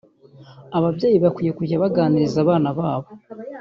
[0.77, 3.09] Ababyeyi bakwiye kujya baganiriza abana babo